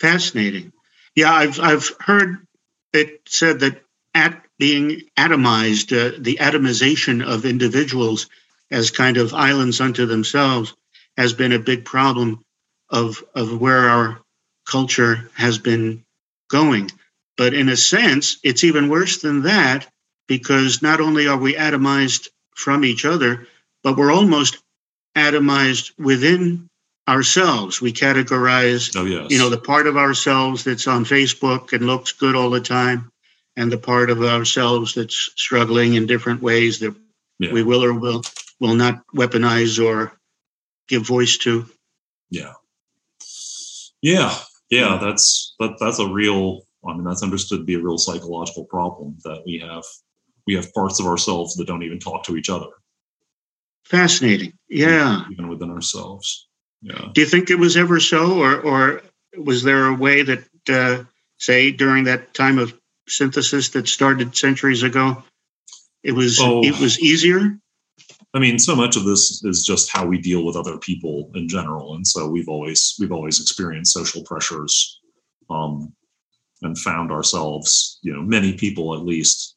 [0.00, 0.72] Fascinating.
[1.14, 2.46] Yeah, I've I've heard
[2.94, 3.82] it said that
[4.14, 8.28] at being atomized, uh, the atomization of individuals
[8.70, 10.74] as kind of islands unto themselves
[11.16, 12.42] has been a big problem
[12.88, 14.20] of of where our
[14.66, 16.04] culture has been
[16.48, 16.90] going.
[17.36, 19.88] But in a sense, it's even worse than that
[20.28, 23.46] because not only are we atomized from each other,
[23.82, 24.58] but we're almost
[25.16, 26.68] atomized within
[27.08, 27.80] ourselves.
[27.80, 29.30] We categorize, oh, yes.
[29.30, 33.10] you know, the part of ourselves that's on Facebook and looks good all the time,
[33.56, 36.94] and the part of ourselves that's struggling in different ways that
[37.38, 37.52] yeah.
[37.52, 38.22] we will or will
[38.60, 40.12] will not weaponize or
[40.88, 41.66] give voice to.
[42.30, 42.54] Yeah,
[44.00, 44.34] yeah,
[44.70, 44.98] yeah.
[45.00, 45.76] That's that.
[45.80, 46.62] That's a real.
[46.86, 49.84] I mean, that's understood to be a real psychological problem that we have.
[50.46, 52.66] We have parts of ourselves that don't even talk to each other.
[53.84, 54.54] Fascinating.
[54.68, 55.24] Yeah.
[55.30, 56.48] Even within ourselves.
[56.80, 57.10] Yeah.
[57.12, 59.02] Do you think it was ever so, or or
[59.36, 61.04] was there a way that, uh,
[61.38, 62.76] say, during that time of
[63.08, 65.22] synthesis that started centuries ago,
[66.02, 66.62] it was oh.
[66.64, 67.58] it was easier?
[68.34, 71.48] I mean, so much of this is just how we deal with other people in
[71.48, 75.00] general, and so we've always we've always experienced social pressures,
[75.50, 75.92] um,
[76.62, 79.56] and found ourselves, you know, many people at least.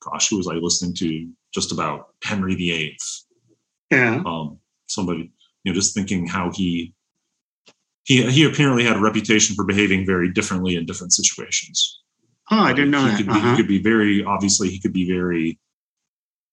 [0.00, 1.30] Gosh, who was I listening to?
[1.54, 2.96] Just about Henry VIII
[3.92, 4.22] yeah.
[4.24, 5.30] Um, somebody,
[5.64, 6.94] you know, just thinking how he
[8.04, 12.01] he he apparently had a reputation for behaving very differently in different situations.
[12.50, 13.16] Oh, I didn't know he that.
[13.16, 13.50] Could be, uh-huh.
[13.50, 15.58] He could be very obviously he could be very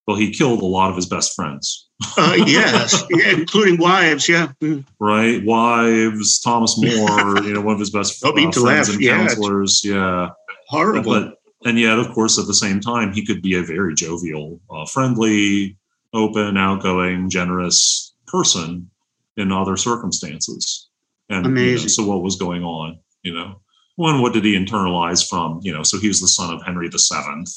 [0.08, 0.17] well.
[0.17, 1.88] He killed a lot of his best friends.
[2.17, 4.30] uh, yes, yeah, including wives.
[4.30, 4.86] Yeah, mm.
[4.99, 5.43] right.
[5.43, 6.39] Wives.
[6.39, 8.89] Thomas More, you know, one of his best uh, friends laugh.
[8.89, 9.82] and yeah, counselors.
[9.84, 10.30] Yeah,
[10.67, 11.04] horrible.
[11.04, 14.62] But, and yet, of course, at the same time, he could be a very jovial,
[14.71, 15.78] uh, friendly,
[16.13, 18.89] open, outgoing, generous person
[19.36, 20.88] in other circumstances.
[21.30, 21.65] And Amazing.
[21.65, 22.99] You know, so what was going on?
[23.23, 23.62] You know,
[23.99, 25.59] one, what did he internalize from?
[25.62, 27.51] You know, so he was the son of Henry the Seventh,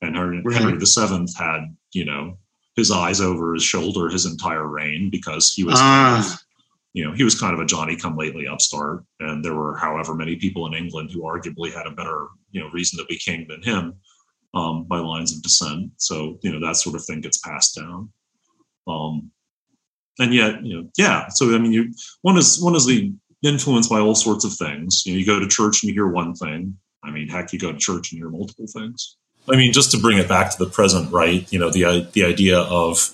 [0.00, 0.56] and Henry, right.
[0.56, 2.38] Henry the Seventh had you know
[2.76, 5.80] his eyes over his shoulder his entire reign because he was.
[5.80, 6.38] Kind of, ah.
[6.92, 10.14] you know, he was kind of a Johnny come lately upstart, and there were however
[10.14, 13.48] many people in England who arguably had a better, you know, reason to be king
[13.48, 13.94] than him
[14.54, 15.90] um, by lines of descent.
[15.96, 18.12] So you know that sort of thing gets passed down.
[18.86, 19.32] Um,
[20.20, 21.26] and yet, you know, yeah.
[21.30, 25.04] So I mean, you one is one is the influenced by all sorts of things.
[25.06, 26.76] You know, you go to church and you hear one thing.
[27.02, 29.16] I mean, heck, you go to church and hear multiple things.
[29.48, 31.50] I mean, just to bring it back to the present, right?
[31.52, 33.10] You know, the the idea of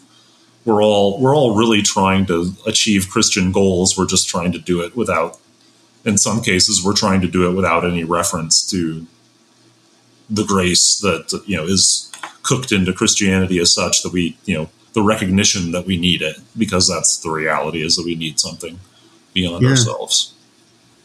[0.65, 3.97] we're all we're all really trying to achieve Christian goals.
[3.97, 5.39] We're just trying to do it without.
[6.05, 9.07] In some cases, we're trying to do it without any reference to
[10.29, 12.13] the grace that you know is
[12.43, 16.37] cooked into Christianity as such that we you know the recognition that we need it
[16.57, 18.81] because that's the reality is that we need something
[19.37, 19.69] beyond yeah.
[19.69, 20.33] ourselves.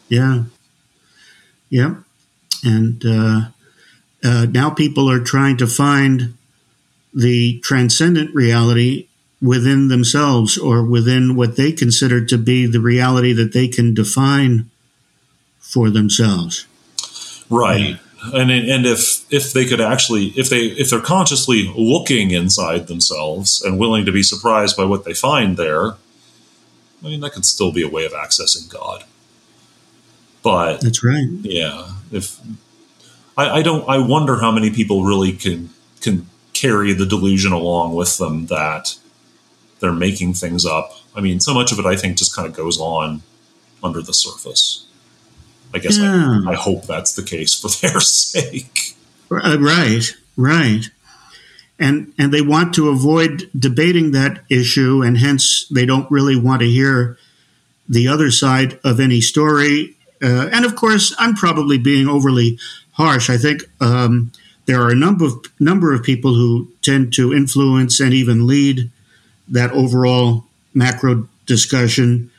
[0.08, 0.44] Yeah.
[1.70, 1.96] Yeah.
[2.64, 3.42] And uh,
[4.24, 6.36] uh, now people are trying to find
[7.14, 9.10] the transcendent reality
[9.42, 14.70] within themselves or within what they consider to be the reality that they can define
[15.60, 16.66] for themselves.
[17.50, 18.00] Right.
[18.34, 23.62] And and if if they could actually if they if they're consciously looking inside themselves
[23.62, 25.96] and willing to be surprised by what they find there,
[27.04, 29.04] I mean that could still be a way of accessing God.
[30.44, 31.28] But that's right.
[31.42, 31.92] Yeah.
[32.12, 32.40] If
[33.38, 35.70] I, I don't I wonder how many people really can
[36.02, 38.98] can carry the delusion along with them that
[39.80, 40.94] they're making things up.
[41.16, 43.22] I mean, so much of it I think just kind of goes on
[43.84, 44.86] under the surface.
[45.74, 46.42] I guess yeah.
[46.46, 48.96] I, I, hope that's the case for their sake.
[49.32, 50.90] Uh, right, right.
[51.82, 56.62] And and they want to avoid debating that issue, and hence they don't really want
[56.62, 57.18] to hear
[57.90, 59.96] the other side of any story.
[60.24, 62.60] Uh, and of course, I'm probably being overly
[62.94, 63.30] harsh.
[63.30, 64.32] I think um,
[64.66, 68.92] there are a number of number of people who tend to influence and even lead
[69.48, 72.32] that overall macro discussion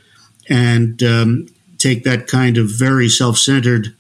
[0.49, 3.95] and um, take that kind of very self centered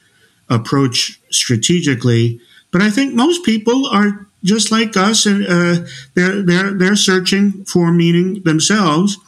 [0.48, 2.40] approach strategically.
[2.72, 7.64] But I think most people are just like us, and uh, they're they're they're searching
[7.64, 9.18] for meaning themselves,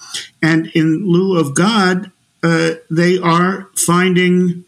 [0.43, 2.11] and in lieu of God,
[2.43, 4.65] uh, they are finding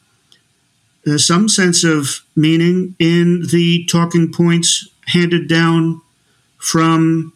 [1.07, 6.01] uh, some sense of meaning in the talking points handed down
[6.59, 7.33] from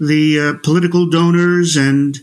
[0.00, 2.18] the uh, political donors and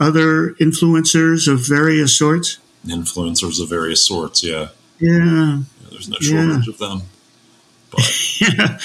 [0.00, 2.58] other influencers of various sorts?
[2.86, 4.68] Influencers of various sorts, yeah.
[4.98, 5.18] Yeah.
[5.18, 5.58] yeah
[5.90, 6.72] there's no shortage yeah.
[6.72, 7.02] of them.
[8.40, 8.78] yeah.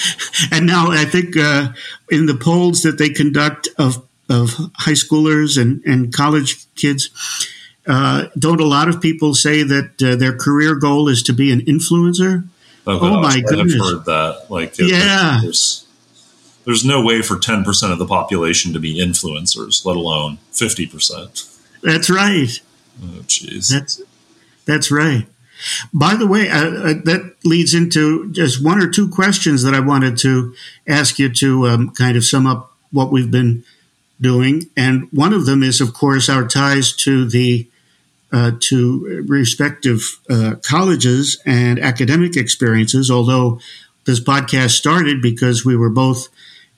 [0.50, 1.72] And now I think uh,
[2.10, 7.10] in the polls that they conduct of, of high schoolers and, and college kids,
[7.86, 11.52] uh, don't a lot of people say that uh, their career goal is to be
[11.52, 12.46] an influencer?
[12.86, 13.74] Oh, oh my goodness!
[13.74, 14.46] I've heard that.
[14.50, 15.86] Like, yeah, there's,
[16.64, 21.56] there's no way for 10% of the population to be influencers, let alone 50%.
[21.82, 22.60] That's right.
[23.02, 23.70] Oh, jeez.
[23.70, 24.02] That's,
[24.66, 25.26] that's right.
[25.92, 29.80] By the way, uh, uh, that leads into just one or two questions that I
[29.80, 30.54] wanted to
[30.86, 33.64] ask you to um, kind of sum up what we've been
[34.20, 34.70] doing.
[34.76, 37.68] And one of them is, of course, our ties to the
[38.30, 43.10] uh, to respective uh, colleges and academic experiences.
[43.10, 43.60] Although
[44.04, 46.28] this podcast started because we were both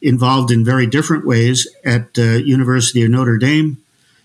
[0.03, 3.79] involved in very different ways at uh, University of Notre Dame.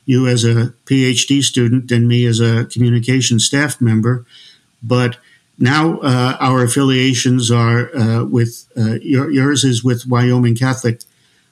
[0.05, 4.25] You as a PhD student and me as a communication staff member,
[4.83, 5.17] but
[5.57, 11.01] now uh, our affiliations are uh, with uh, your, yours is with Wyoming Catholic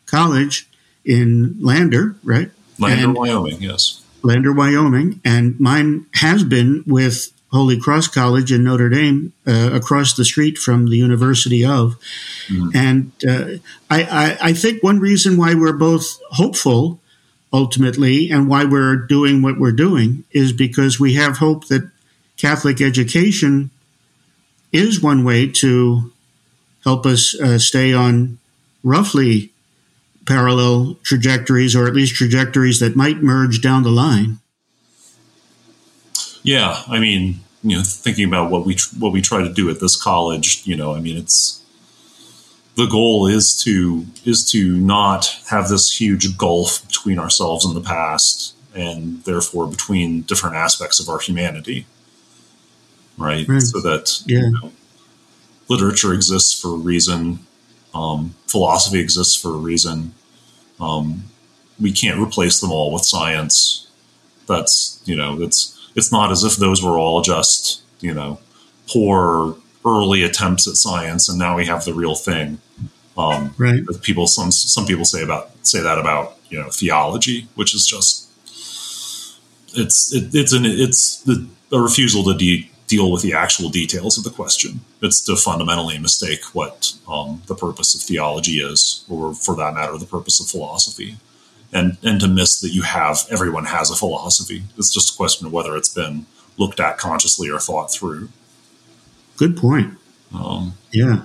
[0.05, 0.67] College
[1.05, 2.51] in Lander, right?
[2.79, 4.03] Lander, and Wyoming, yes.
[4.21, 10.15] Lander, Wyoming, and mine has been with Holy Cross College in Notre Dame, uh, across
[10.15, 11.99] the street from the University of.
[12.47, 12.69] Mm-hmm.
[12.73, 16.99] And uh, I, I, I, think one reason why we're both hopeful
[17.53, 21.89] ultimately and why we're doing what we're doing is because we have hope that
[22.35, 23.69] Catholic education
[24.71, 26.11] is one way to
[26.83, 28.39] help us uh, stay on
[28.83, 29.51] roughly
[30.25, 34.39] parallel trajectories or at least trajectories that might merge down the line.
[36.41, 39.79] Yeah, I mean, you know, thinking about what we what we try to do at
[39.79, 41.62] this college, you know, I mean, it's
[42.75, 47.81] the goal is to is to not have this huge gulf between ourselves and the
[47.81, 51.85] past, and therefore between different aspects of our humanity,
[53.17, 53.47] right?
[53.47, 53.61] right.
[53.61, 54.39] So that yeah.
[54.39, 54.71] You know,
[55.69, 57.39] literature exists for a reason,
[57.93, 60.13] um, philosophy exists for a reason.
[60.79, 61.23] Um,
[61.79, 63.87] we can't replace them all with science.
[64.47, 68.39] That's you know, it's it's not as if those were all just you know
[68.87, 69.55] poor
[69.85, 72.59] early attempts at science and now we have the real thing
[73.17, 77.73] um, right people some some people say about say that about you know theology which
[77.75, 78.29] is just
[79.75, 84.17] it's it, it's an it's the, a refusal to de- deal with the actual details
[84.17, 89.33] of the question it's to fundamentally mistake what um, the purpose of theology is or
[89.33, 91.17] for that matter the purpose of philosophy
[91.73, 94.63] and and to miss that you have everyone has a philosophy.
[94.77, 96.25] It's just a question of whether it's been
[96.57, 98.29] looked at consciously or thought through.
[99.43, 99.97] Good point.
[100.33, 101.23] Um, yeah,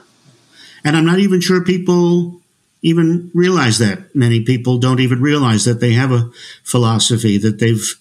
[0.82, 2.40] and I'm not even sure people
[2.82, 4.12] even realize that.
[4.12, 6.28] Many people don't even realize that they have a
[6.64, 7.94] philosophy, that they've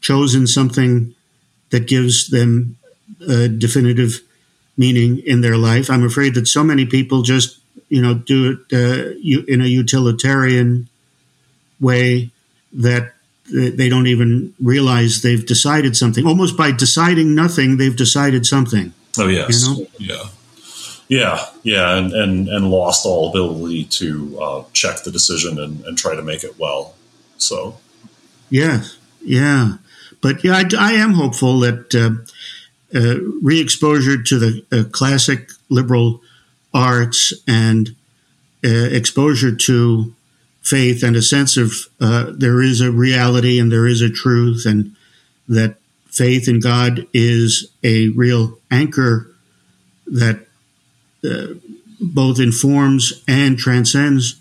[0.00, 1.14] chosen something
[1.68, 2.78] that gives them
[3.28, 4.22] a definitive
[4.78, 5.90] meaning in their life.
[5.90, 9.18] I'm afraid that so many people just, you know, do it uh,
[9.52, 10.88] in a utilitarian
[11.78, 12.30] way
[12.72, 13.12] that
[13.52, 16.26] they don't even realize they've decided something.
[16.26, 18.94] Almost by deciding nothing, they've decided something.
[19.18, 19.86] Oh yes, you know?
[19.98, 20.24] yeah.
[21.10, 25.96] Yeah, yeah, and, and, and lost all ability to uh, check the decision and, and
[25.96, 26.94] try to make it well.
[27.38, 27.78] So,
[28.50, 28.82] yeah,
[29.22, 29.78] yeah,
[30.20, 36.20] but yeah, I, I am hopeful that uh, uh, re-exposure to the uh, classic liberal
[36.74, 37.96] arts and
[38.64, 40.14] uh, exposure to
[40.62, 44.66] faith and a sense of uh, there is a reality and there is a truth
[44.66, 44.94] and
[45.48, 45.77] that
[46.08, 49.30] faith in God is a real anchor
[50.06, 50.46] that
[51.24, 51.54] uh,
[52.00, 54.40] both informs and transcends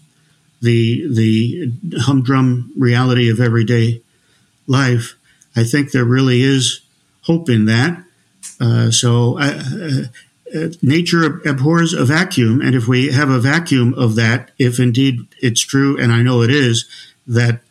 [0.61, 4.01] the the humdrum reality of everyday
[4.65, 5.15] life.
[5.55, 6.81] I think there really is
[7.23, 8.03] hope in that.
[8.59, 9.61] Uh, so uh,
[10.55, 15.27] uh, nature abhors a vacuum, and if we have a vacuum of that, if indeed
[15.41, 16.85] it's true, and I know it is,
[17.27, 17.61] that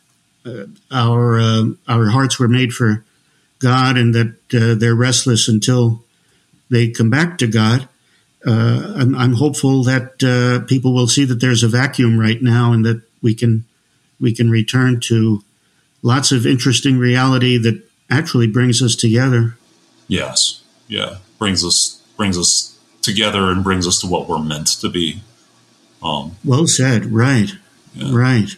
[0.45, 1.39] uh, our
[1.87, 3.03] our hearts were made for
[3.59, 6.03] God, and that they're restless until
[6.69, 7.87] they come back to God
[8.45, 12.71] uh, I'm, I'm, hopeful that uh, people will see that there's a vacuum right now,
[12.71, 13.65] and that we can
[14.19, 15.43] we can return to
[16.01, 19.57] lots of interesting reality that actually brings us together.
[20.07, 24.89] Yes, yeah, brings us brings us together and brings us to what we're meant to
[24.89, 25.21] be.
[26.03, 27.07] Um, well said.
[27.07, 27.51] Right.
[27.95, 28.15] Yeah.
[28.15, 28.55] Right.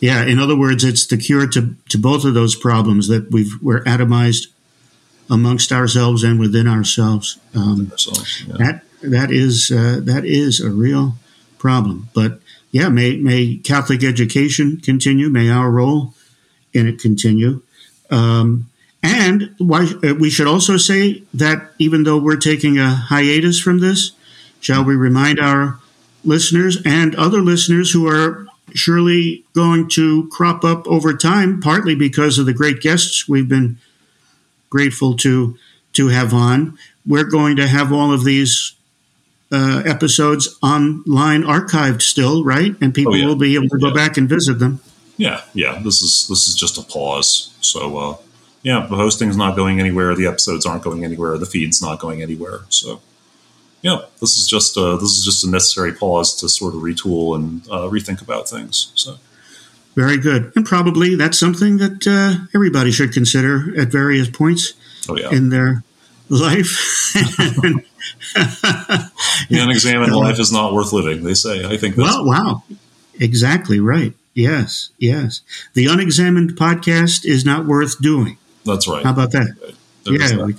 [0.00, 0.24] Yeah.
[0.24, 3.82] In other words, it's the cure to, to both of those problems that we've we're
[3.84, 4.48] atomized
[5.30, 7.38] amongst ourselves and within ourselves.
[7.54, 8.56] Um, ourselves yeah.
[8.58, 11.14] That that is uh, that is a real
[11.58, 12.08] problem.
[12.14, 15.28] But yeah, may may Catholic education continue.
[15.28, 16.14] May our role
[16.72, 17.62] in it continue.
[18.10, 18.70] Um,
[19.02, 23.78] and why, uh, we should also say that even though we're taking a hiatus from
[23.78, 24.12] this,
[24.60, 25.78] shall we remind our
[26.24, 32.38] listeners and other listeners who are surely going to crop up over time, partly because
[32.38, 33.78] of the great guests we've been
[34.70, 35.56] grateful to
[35.94, 36.78] to have on.
[37.06, 38.74] We're going to have all of these
[39.50, 42.76] uh, episodes online archived still, right?
[42.80, 43.26] And people oh, yeah.
[43.26, 43.94] will be able to go yeah.
[43.94, 44.80] back and visit them.
[45.16, 45.80] Yeah, yeah.
[45.82, 47.52] This is this is just a pause.
[47.60, 48.16] So uh,
[48.62, 50.14] yeah, the hosting's not going anywhere.
[50.14, 51.38] The episodes aren't going anywhere.
[51.38, 52.60] The feed's not going anywhere.
[52.68, 53.00] So
[53.82, 57.36] yeah, this is just a, this is just a necessary pause to sort of retool
[57.36, 58.92] and uh, rethink about things.
[58.94, 59.16] So.
[59.94, 60.52] Very good.
[60.54, 64.74] And probably that's something that uh, everybody should consider at various points
[65.08, 65.30] oh, yeah.
[65.30, 65.82] in their
[66.28, 67.12] life.
[67.14, 67.82] the
[69.50, 71.64] unexamined life is not worth living, they say.
[71.64, 72.08] I think that's.
[72.08, 72.62] Well, wow.
[73.18, 74.14] Exactly right.
[74.34, 75.40] Yes, yes.
[75.74, 78.38] The unexamined podcast is not worth doing.
[78.64, 79.02] That's right.
[79.02, 79.56] How about that?
[79.60, 79.74] Right.
[80.06, 80.44] yeah.
[80.44, 80.54] We.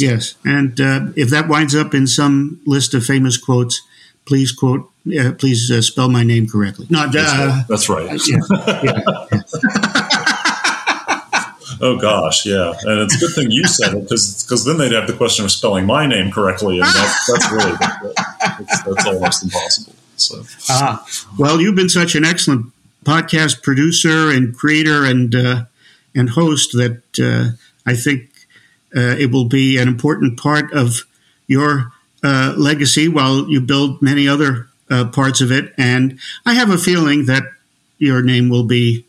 [0.00, 0.34] Yes.
[0.44, 3.82] And uh, if that winds up in some list of famous quotes,
[4.24, 6.86] please quote, uh, please uh, spell my name correctly.
[6.90, 7.64] No, that's right.
[7.68, 8.20] That's right.
[8.26, 10.26] yeah, yeah, yeah.
[11.80, 14.92] Oh gosh, yeah, and it's a good thing you said it because because then they'd
[14.92, 17.72] have the question of spelling my name correctly, and that, that's really
[18.58, 19.94] that's, that's, almost impossible.
[20.16, 20.98] So, uh,
[21.38, 22.72] well, you've been such an excellent
[23.04, 25.64] podcast producer and creator and uh,
[26.14, 28.35] and host that uh, I think uh,
[28.96, 31.04] it will be an important part of
[31.46, 31.92] your
[32.24, 35.72] uh, legacy while you build many other uh, parts of it.
[35.78, 37.44] And I have a feeling that
[37.98, 39.04] your name will be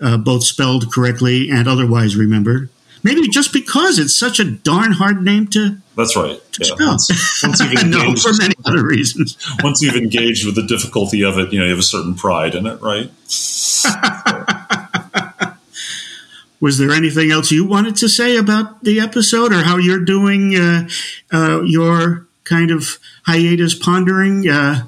[0.00, 2.70] uh, both spelled correctly and otherwise remembered.
[3.02, 5.76] Maybe just because it's such a darn hard name to.
[5.96, 6.40] That's right.
[6.52, 6.74] To yeah.
[6.74, 6.88] spell.
[6.88, 9.36] Once, once you've engaged, no, for many other reasons.
[9.62, 12.54] once you've engaged with the difficulty of it, you know you have a certain pride
[12.54, 13.10] in it, right?
[16.66, 20.56] Was there anything else you wanted to say about the episode, or how you're doing
[20.56, 20.88] uh,
[21.32, 24.84] uh, your kind of hiatus pondering uh,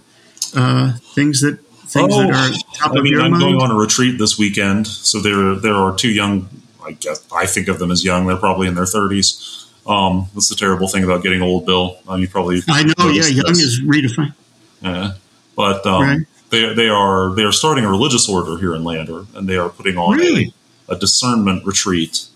[0.57, 3.43] uh things that things oh, that are top I mean, of your I'm mind?
[3.43, 6.49] going on a retreat this weekend, so there there are two young.
[6.85, 8.27] I guess I think of them as young.
[8.27, 9.69] They're probably in their 30s.
[9.87, 11.99] Um, that's the terrible thing about getting old, Bill.
[12.09, 13.09] Um, you probably I know.
[13.09, 13.61] Yeah, young this.
[13.61, 14.35] is redefined.
[14.83, 15.13] Yeah,
[15.55, 16.19] but um, right.
[16.51, 19.69] they they are they are starting a religious order here in Lander, and they are
[19.69, 20.53] putting on really?
[20.89, 22.27] A, discernment retreat,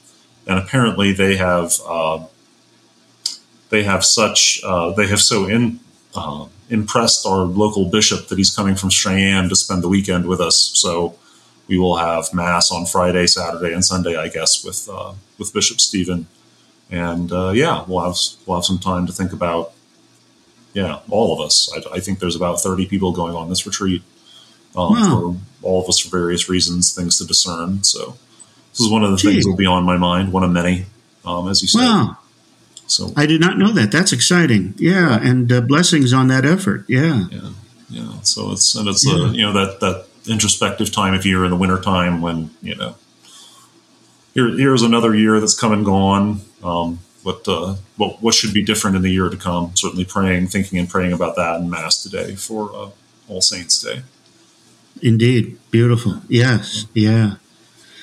[0.46, 2.24] and apparently they have uh,
[3.70, 5.80] they have such uh, they have so in
[6.14, 10.40] uh, impressed our local bishop that he's coming from Cheyenne to spend the weekend with
[10.40, 10.72] us.
[10.74, 11.16] So
[11.68, 15.80] we will have mass on Friday, Saturday, and Sunday, I guess, with uh, with Bishop
[15.80, 16.26] Steven.
[16.90, 19.72] And uh, yeah, we'll have we'll have some time to think about
[20.74, 21.70] yeah, all of us.
[21.74, 24.02] I, I, think there's about 30 people going on this retreat.
[24.74, 25.36] Um, Wow.
[25.60, 27.84] For all of us for various reasons, things to discern.
[27.84, 28.16] So
[28.72, 29.32] this is one of the Gee.
[29.32, 30.86] things that will be on my mind, one of many,
[31.24, 31.80] um, as you said.
[31.80, 32.18] Wow.
[32.86, 33.90] So I did not know that.
[33.92, 34.74] That's exciting.
[34.76, 35.18] Yeah.
[35.22, 36.84] And uh, blessings on that effort.
[36.88, 37.26] Yeah.
[37.30, 37.50] yeah,
[37.88, 38.20] yeah.
[38.22, 39.14] So it's and it's Yeah.
[39.14, 42.74] uh, you know that that introspective time of year in the winter time when you
[42.76, 42.94] know
[44.34, 46.40] here here's another year that's come and gone.
[46.62, 49.74] Um, what uh, what what should be different in the year to come?
[49.76, 52.90] Certainly praying, thinking, and praying about that in mass today for uh,
[53.28, 54.02] All Saints Day.
[55.00, 55.58] Indeed.
[55.70, 56.20] Beautiful.
[56.28, 56.86] Yes.
[56.94, 57.36] Yeah.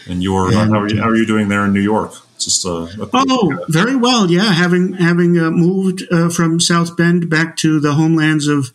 [0.09, 2.13] And you're And, how, are you, how are you doing there in New York?
[2.37, 4.31] Just a, a Oh, very well.
[4.31, 8.71] Yeah, having having uh, moved uh, from South Bend back to the homelands of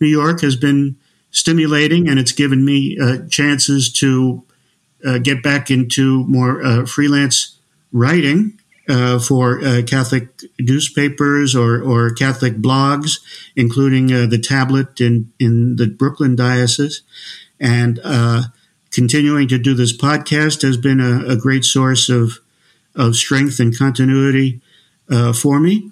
[0.00, 0.96] New York has been
[1.32, 4.44] stimulating, and it's given me uh, chances to
[5.04, 7.58] uh, get back into more uh, freelance
[7.92, 8.58] writing
[8.88, 10.28] uh, for uh, Catholic
[10.58, 13.20] newspapers or, or Catholic blogs,
[13.56, 17.02] including uh, the Tablet in in the Brooklyn diocese,
[17.58, 18.42] and uh,
[18.90, 22.40] continuing to do this podcast has been a, a great source of
[22.96, 24.60] of strength and continuity
[25.10, 25.90] uh, for me.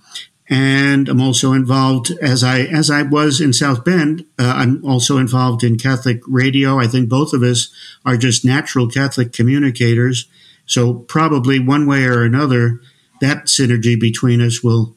[0.50, 4.24] And I'm also involved as I as I was in South Bend.
[4.38, 6.78] Uh, I'm also involved in Catholic radio.
[6.78, 7.70] I think both of us
[8.04, 10.26] are just natural Catholic communicators.
[10.64, 12.80] So probably one way or another,
[13.20, 14.96] that synergy between us will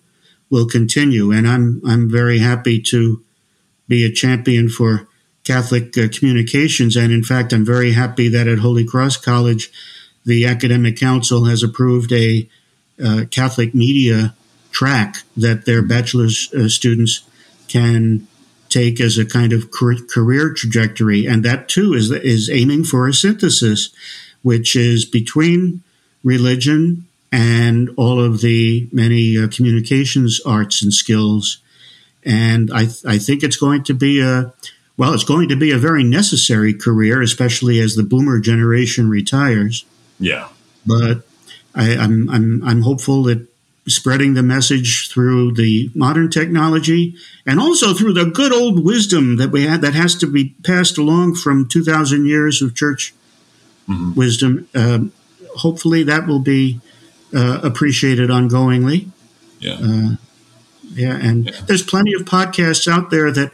[0.50, 1.32] will continue.
[1.32, 3.22] And I'm I'm very happy to
[3.90, 5.08] be a champion for
[5.44, 6.96] Catholic uh, communications.
[6.96, 9.72] And in fact, I'm very happy that at Holy Cross College,
[10.26, 12.48] the academic council has approved a
[13.04, 14.36] uh, Catholic media
[14.72, 17.24] track that their bachelor's uh, students
[17.68, 18.28] can
[18.70, 23.14] take as a kind of career trajectory, and that too is is aiming for a
[23.14, 23.90] synthesis,
[24.44, 25.84] which is between
[26.24, 31.58] religion and all of the many uh, communications arts and skills,
[32.24, 34.54] and I th- I think it's going to be a
[34.98, 39.86] well, it's going to be a very necessary career, especially as the boomer generation retires
[40.20, 40.50] yeah,
[40.86, 41.24] but
[41.74, 43.48] I, I'm I'm I'm hopeful that
[43.88, 47.16] spreading the message through the modern technology
[47.48, 51.00] and also through the good old wisdom that we had that has to be passed
[51.00, 53.14] along from two thousand years of church
[53.90, 54.16] Mhm.
[54.16, 54.68] wisdom.
[54.76, 55.12] Um
[55.58, 56.80] hopefully, that will be
[57.34, 59.08] uh, appreciated ongoingly.
[59.60, 60.16] yeah, Uh,
[60.94, 61.52] yeah, and Yeah.
[61.66, 63.52] there's plenty of podcasts out there that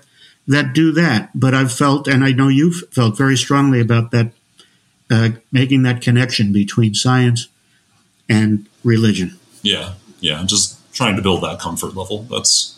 [0.47, 1.29] that do that.
[1.35, 4.31] But I've felt, and I know you've felt very strongly about that,
[5.09, 7.47] uh, making that connection between science
[8.29, 9.37] and religion.
[9.61, 10.43] yeah, yeah.
[10.45, 12.23] Just trying to build that comfort level.
[12.23, 12.73] That's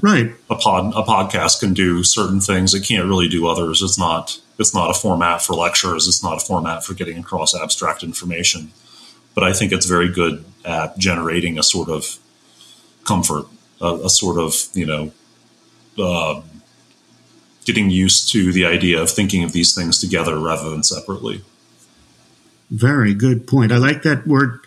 [0.00, 0.34] Right.
[0.50, 4.40] a pod a podcast can do certain things it can't really do others it's not
[4.58, 8.72] it's not a format for lectures it's not a format for getting across abstract information
[9.36, 12.18] but i think it's very good at generating a sort of
[13.04, 13.44] comfort
[13.80, 15.12] a, a sort of you know
[16.04, 16.42] um
[17.68, 21.42] getting used to the idea of thinking of these things together rather than separately
[22.70, 23.72] Very good point.
[23.72, 24.60] I like that word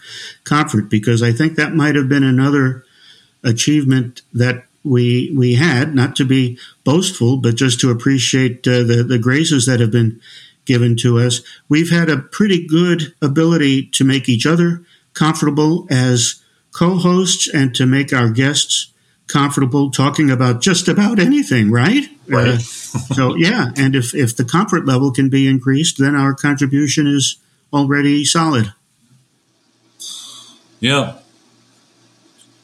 [0.44, 2.86] comfort because I think that might have been another
[3.44, 9.04] achievement that we we had, not to be boastful, but just to appreciate uh, the
[9.08, 10.20] the graces that have been
[10.66, 11.42] given to us.
[11.70, 14.84] We've had a pretty good ability to make each other
[15.14, 16.42] comfortable as
[16.72, 18.92] co-hosts and to make our guests
[19.28, 22.10] comfortable talking about just about anything, right?
[22.32, 22.48] Right.
[22.56, 27.08] Uh, so yeah, and if if the comfort level can be increased, then our contribution
[27.08, 27.38] is
[27.74, 28.74] already solid.
[30.80, 31.18] yeah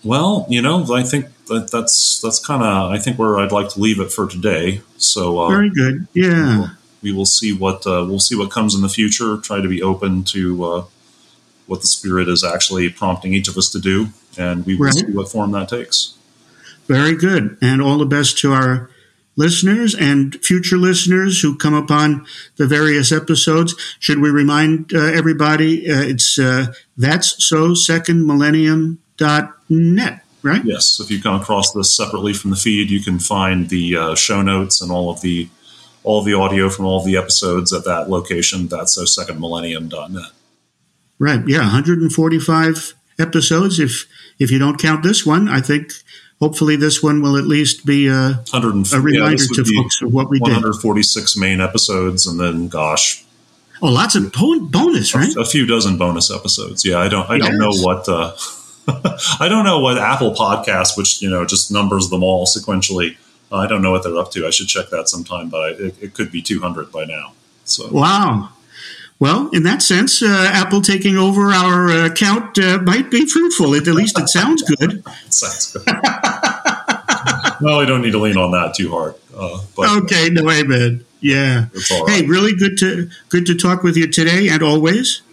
[0.04, 3.70] well you know i think that that's that's kind of i think where i'd like
[3.70, 6.08] to leave it for today so uh, Very good.
[6.14, 6.70] Yeah.
[7.02, 9.38] we will see what uh, we'll see what comes in the future.
[9.38, 10.84] Try to be open to uh,
[11.68, 14.08] what the spirit is actually prompting each of us to do,
[14.38, 14.94] and we will Right.
[14.96, 16.16] see what form that takes.
[16.88, 17.58] Very good.
[17.62, 18.90] And all the best to our
[19.38, 22.26] listeners and future listeners who come upon
[22.58, 23.74] the various episodes.
[24.00, 30.66] Should we remind uh, everybody uh, it's uh, that's so second millennium dot net, right?
[30.66, 34.16] Yes, if you come across this separately from the feed, you can find the uh,
[34.16, 35.48] show notes and all of the
[36.04, 38.68] all of the audio from all of the episodes at that location.
[38.68, 40.32] That's so second millennium dot net.
[41.20, 41.42] Right.
[41.48, 41.60] Yeah.
[41.60, 43.80] 145 episodes.
[43.80, 44.06] If
[44.40, 45.92] if you don't count this one, I think
[46.40, 50.30] hopefully this one will at least be a, a reminder this to folks of what
[50.30, 50.54] we did.
[50.54, 53.24] 146 main episodes, and then gosh,
[53.82, 55.36] Oh, lots of bon- bonus, right?
[55.38, 56.84] a few dozen bonus episodes.
[56.84, 58.36] Yeah, I don't I don't know what uh,
[59.40, 63.18] I don't know what Apple Podcast, which you know just numbers them all sequentially.
[63.52, 64.48] Uh, I don't know what they're up to.
[64.48, 67.34] I should check that sometime, but I, it, it could be 200 by now.
[67.66, 68.50] So Wow.
[69.20, 73.74] Well, in that sense, uh, Apple taking over our uh, account uh, might be fruitful.
[73.74, 75.04] At least it sounds good.
[75.30, 75.86] sounds good.
[77.62, 79.16] well, we don't need to lean on that too hard.
[79.36, 81.04] Uh, but, okay, no, amen.
[81.20, 81.66] Yeah.
[82.08, 85.24] Hey, really good to good to talk with you today and always,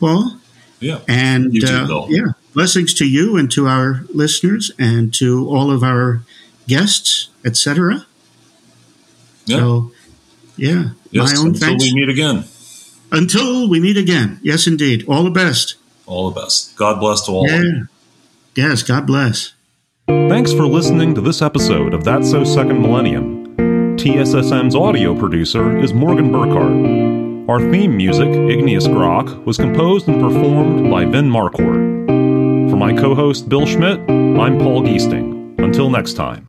[0.00, 0.32] Paul.
[0.80, 1.00] Yeah.
[1.06, 5.84] And too, uh, yeah, blessings to you and to our listeners and to all of
[5.84, 6.22] our
[6.66, 8.06] guests, etc.
[9.46, 9.56] Yeah.
[9.58, 9.92] So,
[10.56, 11.84] yeah, yes, my own until thanks.
[11.84, 12.44] we meet again.
[13.10, 14.38] Until we meet again.
[14.42, 15.04] Yes, indeed.
[15.08, 15.76] All the best.
[16.06, 16.76] All the best.
[16.76, 17.48] God bless to all.
[17.48, 17.84] Yeah.
[18.54, 18.82] Yes.
[18.82, 19.54] God bless.
[20.06, 23.56] Thanks for listening to this episode of That's So Second Millennium.
[23.98, 27.48] TSSM's audio producer is Morgan Burkhardt.
[27.48, 32.08] Our theme music, Igneous Grok, was composed and performed by Vin Marquardt.
[32.70, 35.58] For my co host Bill Schmitt, I'm Paul Giesting.
[35.58, 36.47] Until next time.